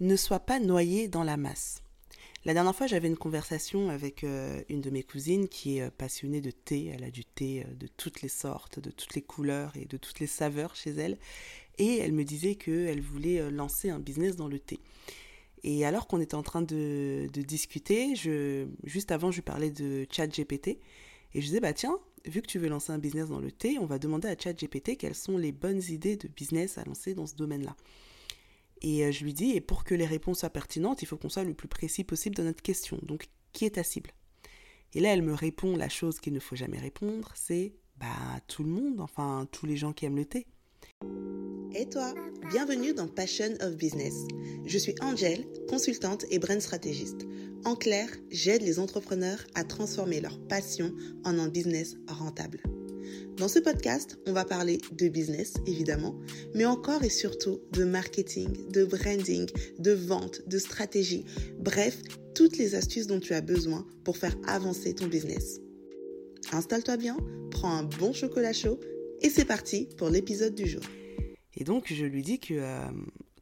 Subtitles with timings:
[0.00, 1.82] ne sois pas noyé dans la masse.
[2.46, 5.90] La dernière fois, j'avais une conversation avec euh, une de mes cousines qui est euh,
[5.90, 6.86] passionnée de thé.
[6.86, 9.98] Elle a du thé euh, de toutes les sortes, de toutes les couleurs et de
[9.98, 11.18] toutes les saveurs chez elle.
[11.76, 14.80] Et elle me disait qu'elle voulait lancer un business dans le thé.
[15.64, 18.14] Et alors qu'on était en train de, discuter,
[18.84, 20.78] juste avant, je parlais de ChatGPT.
[21.32, 23.78] Et je disais, bah tiens, vu que tu veux lancer un business dans le thé,
[23.78, 27.26] on va demander à ChatGPT quelles sont les bonnes idées de business à lancer dans
[27.26, 27.76] ce domaine-là.
[28.82, 31.28] Et euh, je lui dis, et pour que les réponses soient pertinentes, il faut qu'on
[31.28, 32.98] soit le plus précis possible dans notre question.
[33.02, 34.10] Donc, qui est ta cible?
[34.94, 38.64] Et là, elle me répond la chose qu'il ne faut jamais répondre, c'est bah tout
[38.64, 40.46] le monde, enfin tous les gens qui aiment le thé.
[41.74, 42.14] Et toi,
[42.50, 44.14] bienvenue dans Passion of Business.
[44.64, 47.26] Je suis Angel, consultante et brand stratégiste.
[47.64, 50.92] En clair, j'aide les entrepreneurs à transformer leur passion
[51.24, 52.62] en un business rentable.
[53.36, 56.14] Dans ce podcast, on va parler de business, évidemment,
[56.54, 61.24] mais encore et surtout de marketing, de branding, de vente, de stratégie,
[61.58, 61.98] bref,
[62.34, 65.60] toutes les astuces dont tu as besoin pour faire avancer ton business.
[66.52, 67.16] Installe-toi bien,
[67.50, 68.80] prends un bon chocolat chaud
[69.20, 70.82] et c'est parti pour l'épisode du jour.
[71.56, 72.86] Et donc, je lui dis que euh,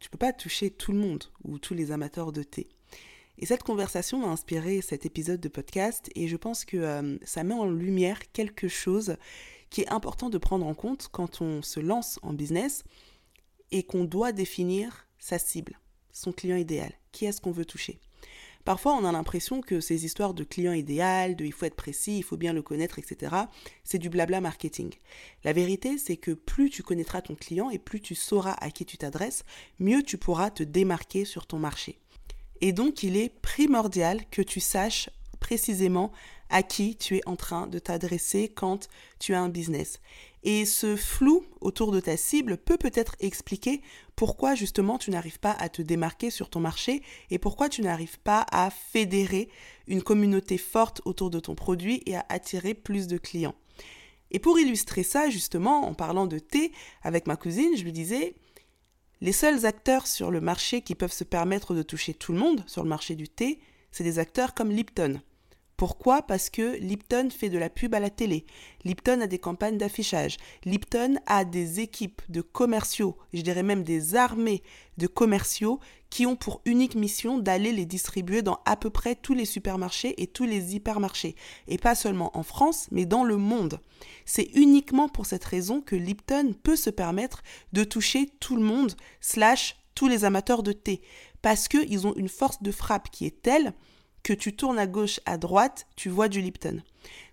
[0.00, 2.68] tu peux pas toucher tout le monde ou tous les amateurs de thé.
[3.40, 7.44] Et cette conversation m'a inspiré cet épisode de podcast et je pense que euh, ça
[7.44, 9.16] met en lumière quelque chose
[9.70, 12.84] qui est important de prendre en compte quand on se lance en business
[13.70, 15.78] et qu'on doit définir sa cible,
[16.12, 16.92] son client idéal.
[17.12, 18.00] Qui est-ce qu'on veut toucher?
[18.64, 22.18] Parfois, on a l'impression que ces histoires de client idéal, de il faut être précis,
[22.18, 23.34] il faut bien le connaître, etc.,
[23.82, 24.92] c'est du blabla marketing.
[25.42, 28.84] La vérité, c'est que plus tu connaîtras ton client et plus tu sauras à qui
[28.84, 29.44] tu t'adresses,
[29.78, 31.98] mieux tu pourras te démarquer sur ton marché.
[32.60, 35.08] Et donc, il est primordial que tu saches
[35.48, 36.12] précisément
[36.50, 39.98] à qui tu es en train de t'adresser quand tu as un business.
[40.42, 43.80] Et ce flou autour de ta cible peut peut-être expliquer
[44.14, 48.18] pourquoi justement tu n'arrives pas à te démarquer sur ton marché et pourquoi tu n'arrives
[48.18, 49.48] pas à fédérer
[49.86, 53.54] une communauté forte autour de ton produit et à attirer plus de clients.
[54.30, 56.72] Et pour illustrer ça justement, en parlant de thé
[57.02, 58.34] avec ma cousine, je lui disais,
[59.22, 62.62] les seuls acteurs sur le marché qui peuvent se permettre de toucher tout le monde
[62.66, 63.60] sur le marché du thé,
[63.90, 65.22] c'est des acteurs comme Lipton.
[65.78, 66.22] Pourquoi?
[66.22, 68.46] Parce que Lipton fait de la pub à la télé.
[68.82, 70.36] Lipton a des campagnes d'affichage.
[70.64, 74.64] Lipton a des équipes de commerciaux, je dirais même des armées
[74.96, 75.78] de commerciaux
[76.10, 80.20] qui ont pour unique mission d'aller les distribuer dans à peu près tous les supermarchés
[80.20, 81.36] et tous les hypermarchés.
[81.68, 83.78] Et pas seulement en France, mais dans le monde.
[84.24, 88.94] C'est uniquement pour cette raison que Lipton peut se permettre de toucher tout le monde,
[89.20, 91.02] slash tous les amateurs de thé.
[91.40, 93.74] Parce qu'ils ont une force de frappe qui est telle
[94.22, 96.82] que tu tournes à gauche, à droite, tu vois du Lipton.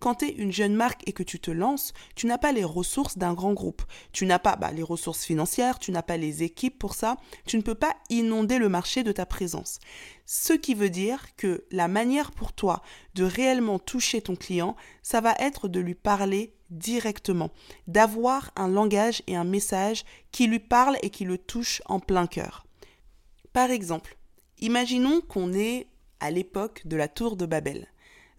[0.00, 2.64] Quand tu es une jeune marque et que tu te lances, tu n'as pas les
[2.64, 3.82] ressources d'un grand groupe.
[4.12, 7.18] Tu n'as pas bah, les ressources financières, tu n'as pas les équipes pour ça.
[7.44, 9.78] Tu ne peux pas inonder le marché de ta présence.
[10.24, 12.82] Ce qui veut dire que la manière pour toi
[13.14, 17.50] de réellement toucher ton client, ça va être de lui parler directement,
[17.86, 22.26] d'avoir un langage et un message qui lui parle et qui le touche en plein
[22.26, 22.64] cœur.
[23.52, 24.16] Par exemple,
[24.60, 25.89] imaginons qu'on est
[26.20, 27.88] à l'époque de la tour de Babel.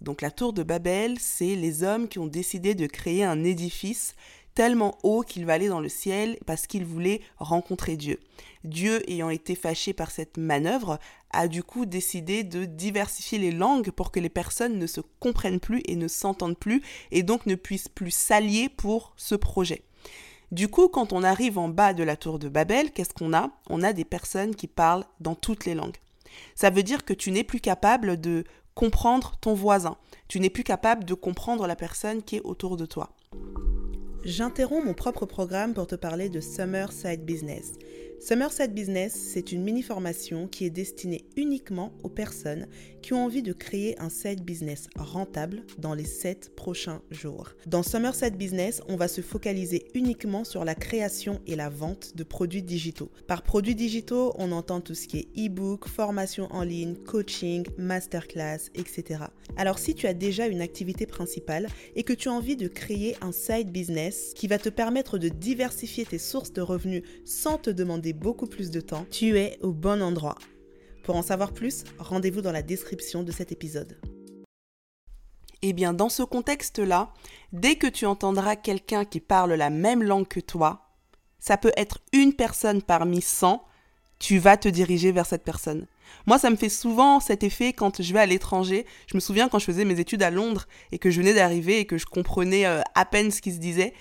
[0.02, 4.16] Donc la tour de Babel, c'est les hommes qui ont décidé de créer un édifice
[4.56, 8.20] tellement haut qu'il va aller dans le ciel parce qu'ils voulaient rencontrer Dieu.
[8.64, 11.00] Dieu ayant été fâché par cette manœuvre,
[11.32, 15.60] a du coup décidé de diversifier les langues pour que les personnes ne se comprennent
[15.60, 16.82] plus et ne s'entendent plus
[17.12, 19.84] et donc ne puissent plus s'allier pour ce projet.
[20.52, 23.52] Du coup, quand on arrive en bas de la tour de Babel, qu'est-ce qu'on a?
[23.70, 25.96] On a des personnes qui parlent dans toutes les langues.
[26.56, 28.44] Ça veut dire que tu n'es plus capable de
[28.76, 29.98] comprendre ton voisin.
[30.28, 33.10] Tu n'es plus capable de comprendre la personne qui est autour de toi.
[34.24, 37.74] J'interromps mon propre programme pour te parler de Summer Side Business.
[38.24, 42.68] Summer Side Business, c'est une mini-formation qui est destinée uniquement aux personnes
[43.02, 47.50] qui ont envie de créer un side business rentable dans les 7 prochains jours.
[47.66, 52.16] Dans Summer Side Business, on va se focaliser uniquement sur la création et la vente
[52.16, 53.10] de produits digitaux.
[53.26, 58.70] Par produits digitaux, on entend tout ce qui est e-book, formation en ligne, coaching, masterclass,
[58.76, 59.24] etc.
[59.58, 63.16] Alors si tu as déjà une activité principale et que tu as envie de créer
[63.22, 67.72] un side business qui va te permettre de diversifier tes sources de revenus sans te
[67.72, 70.38] demander beaucoup plus de temps, tu es au bon endroit.
[71.04, 74.00] Pour en savoir plus, rendez-vous dans la description de cet épisode.
[75.62, 77.14] Eh bien, dans ce contexte-là,
[77.54, 80.90] dès que tu entendras quelqu'un qui parle la même langue que toi,
[81.40, 83.64] ça peut être une personne parmi 100,
[84.20, 85.88] tu vas te diriger vers cette personne.
[86.26, 88.86] Moi, ça me fait souvent cet effet quand je vais à l'étranger.
[89.08, 91.80] Je me souviens quand je faisais mes études à Londres et que je venais d'arriver
[91.80, 93.94] et que je comprenais euh, à peine ce qui se disait.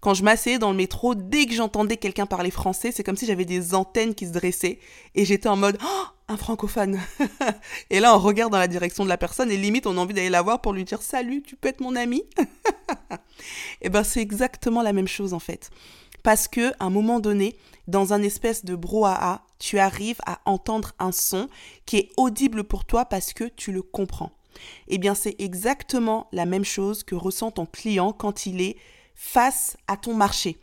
[0.00, 3.26] Quand je m'asseyais dans le métro, dès que j'entendais quelqu'un parler français, c'est comme si
[3.26, 4.78] j'avais des antennes qui se dressaient
[5.14, 7.00] et j'étais en mode oh, un francophone.
[7.90, 10.14] et là, on regarde dans la direction de la personne et limite, on a envie
[10.14, 12.22] d'aller la voir pour lui dire Salut, tu peux être mon ami?
[12.38, 12.44] Et
[13.82, 15.70] eh ben, c'est exactement la même chose en fait.
[16.22, 17.56] Parce que, un moment donné,
[17.86, 21.48] dans un espèce de brouhaha, tu arrives à entendre un son
[21.86, 24.32] qui est audible pour toi parce que tu le comprends.
[24.88, 28.76] Eh bien, c'est exactement la même chose que ressent ton client quand il est
[29.18, 30.58] face à ton marché.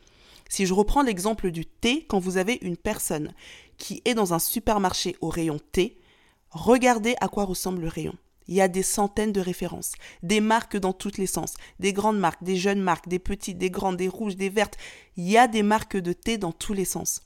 [0.48, 3.34] Si je reprends l'exemple du thé, quand vous avez une personne
[3.78, 5.98] qui est dans un supermarché au rayon thé,
[6.52, 8.16] regardez à quoi ressemble le rayon.
[8.48, 9.92] Il y a des centaines de références,
[10.24, 13.70] des marques dans tous les sens, des grandes marques, des jeunes marques, des petites, des
[13.70, 14.78] grandes, des rouges, des vertes.
[15.18, 17.24] Il y a des marques de thé dans tous les sens.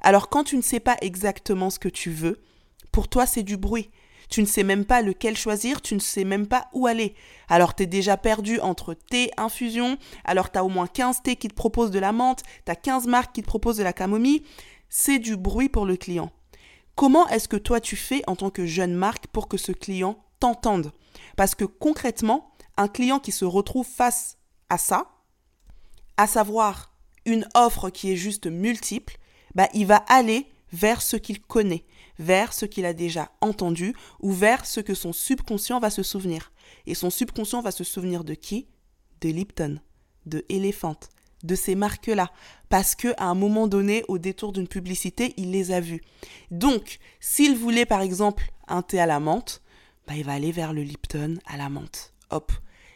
[0.00, 2.42] Alors quand tu ne sais pas exactement ce que tu veux,
[2.90, 3.88] pour toi c'est du bruit.
[4.32, 7.14] Tu ne sais même pas lequel choisir, tu ne sais même pas où aller.
[7.50, 11.36] Alors tu es déjà perdu entre thé, infusion, alors tu as au moins 15 thés
[11.36, 13.92] qui te proposent de la menthe, tu as 15 marques qui te proposent de la
[13.92, 14.42] camomille.
[14.88, 16.32] C'est du bruit pour le client.
[16.94, 20.16] Comment est-ce que toi tu fais en tant que jeune marque pour que ce client
[20.40, 20.92] t'entende?
[21.36, 24.38] Parce que concrètement, un client qui se retrouve face
[24.70, 25.10] à ça,
[26.16, 26.94] à savoir
[27.26, 29.18] une offre qui est juste multiple,
[29.54, 31.84] bah, il va aller vers ce qu'il connaît,
[32.18, 36.52] vers ce qu'il a déjà entendu ou vers ce que son subconscient va se souvenir.
[36.86, 38.68] Et son subconscient va se souvenir de qui?
[39.20, 39.78] De Lipton,
[40.26, 40.98] de Elephant,
[41.44, 42.30] de ces marques-là,
[42.68, 46.02] parce que à un moment donné, au détour d'une publicité, il les a vues.
[46.50, 49.62] Donc, s'il voulait par exemple un thé à la menthe,
[50.06, 52.12] bah, il va aller vers le Lipton à la menthe.
[52.30, 52.52] Hop.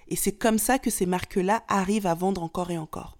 [0.08, 3.16] Et c'est comme ça que ces marques-là arrivent à vendre encore et encore.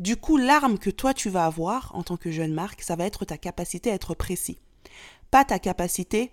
[0.00, 3.04] Du coup, l'arme que toi tu vas avoir en tant que jeune marque, ça va
[3.04, 4.58] être ta capacité à être précis.
[5.30, 6.32] Pas ta capacité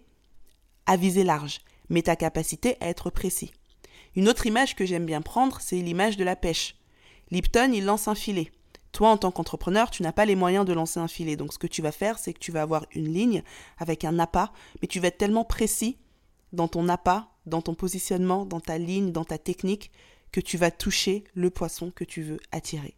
[0.88, 3.52] à viser large, mais ta capacité à être précis.
[4.16, 6.76] Une autre image que j'aime bien prendre, c'est l'image de la pêche.
[7.30, 8.52] Lipton, il lance un filet.
[8.92, 11.36] Toi, en tant qu'entrepreneur, tu n'as pas les moyens de lancer un filet.
[11.36, 13.44] Donc, ce que tu vas faire, c'est que tu vas avoir une ligne
[13.78, 15.98] avec un appât, mais tu vas être tellement précis
[16.52, 19.92] dans ton appât, dans ton positionnement, dans ta ligne, dans ta technique,
[20.32, 22.96] que tu vas toucher le poisson que tu veux attirer.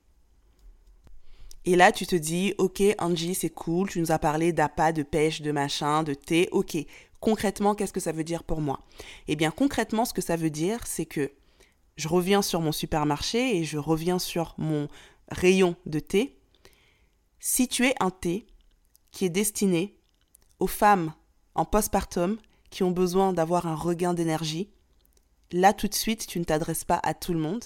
[1.65, 5.03] Et là, tu te dis, ok, Angie, c'est cool, tu nous as parlé d'appât, de
[5.03, 6.77] pêche, de machin, de thé, ok.
[7.21, 8.81] Concrètement, qu'est-ce que ça veut dire pour moi?
[9.29, 11.31] Eh bien, concrètement, ce que ça veut dire, c'est que
[11.95, 14.89] je reviens sur mon supermarché et je reviens sur mon
[15.29, 16.37] rayon de thé.
[17.39, 18.45] Si tu es un thé
[19.11, 19.95] qui est destiné
[20.59, 21.13] aux femmes
[21.55, 22.37] en postpartum
[22.71, 24.69] qui ont besoin d'avoir un regain d'énergie,
[25.51, 27.63] là tout de suite, tu ne t'adresses pas à tout le monde,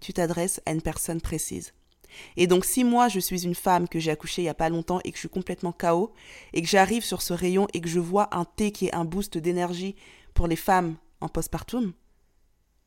[0.00, 1.72] tu t'adresses à une personne précise.
[2.36, 4.68] Et donc si moi je suis une femme que j'ai accouchée il n'y a pas
[4.68, 6.12] longtemps et que je suis complètement KO
[6.52, 9.04] et que j'arrive sur ce rayon et que je vois un thé qui est un
[9.04, 9.96] boost d'énergie
[10.34, 11.92] pour les femmes en postpartum,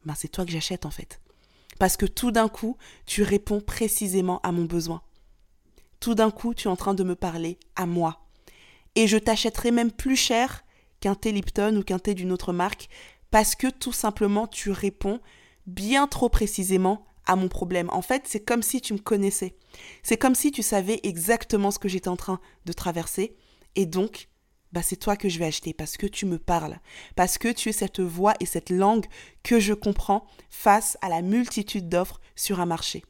[0.06, 1.20] ben c'est toi que j'achète en fait.
[1.80, 5.02] Parce que tout d'un coup, tu réponds précisément à mon besoin.
[6.00, 8.22] Tout d'un coup, tu es en train de me parler à moi.
[8.96, 10.64] Et je t'achèterai même plus cher
[11.00, 12.90] qu'un thé Lipton ou qu'un thé d'une autre marque
[13.32, 15.20] parce que tout simplement tu réponds
[15.68, 17.90] bien trop précisément à mon problème.
[17.92, 19.56] En fait, c'est comme si tu me connaissais.
[20.02, 23.36] C'est comme si tu savais exactement ce que j'étais en train de traverser.
[23.76, 24.30] Et donc,
[24.74, 26.80] bah c'est toi que je vais acheter parce que tu me parles,
[27.16, 29.06] parce que tu es cette voix et cette langue
[29.44, 33.04] que je comprends face à la multitude d'offres sur un marché.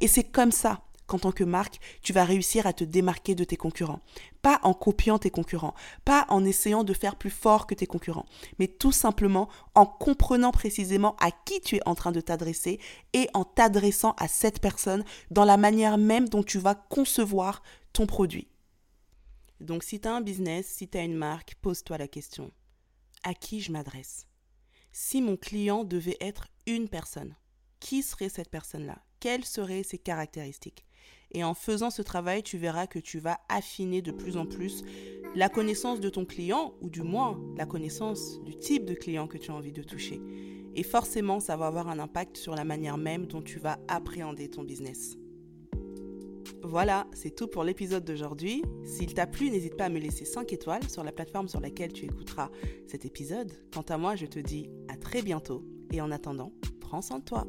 [0.00, 3.42] Et c'est comme ça qu'en tant que marque, tu vas réussir à te démarquer de
[3.42, 4.00] tes concurrents.
[4.42, 5.74] Pas en copiant tes concurrents,
[6.04, 8.26] pas en essayant de faire plus fort que tes concurrents,
[8.60, 12.78] mais tout simplement en comprenant précisément à qui tu es en train de t'adresser
[13.12, 18.06] et en t'adressant à cette personne dans la manière même dont tu vas concevoir ton
[18.06, 18.46] produit.
[19.58, 22.52] Donc si tu as un business, si tu as une marque, pose-toi la question.
[23.24, 24.28] À qui je m'adresse?
[24.92, 27.34] Si mon client devait être une personne,
[27.80, 29.02] qui serait cette personne-là?
[29.20, 30.86] Quelles seraient ses caractéristiques
[31.32, 34.82] et en faisant ce travail, tu verras que tu vas affiner de plus en plus
[35.36, 39.38] la connaissance de ton client, ou du moins la connaissance du type de client que
[39.38, 40.20] tu as envie de toucher.
[40.74, 44.48] Et forcément, ça va avoir un impact sur la manière même dont tu vas appréhender
[44.48, 45.16] ton business.
[46.62, 48.62] Voilà, c'est tout pour l'épisode d'aujourd'hui.
[48.84, 51.92] S'il t'a plu, n'hésite pas à me laisser 5 étoiles sur la plateforme sur laquelle
[51.92, 52.50] tu écouteras
[52.86, 53.52] cet épisode.
[53.72, 57.24] Quant à moi, je te dis à très bientôt et en attendant, prends soin de
[57.24, 57.46] toi.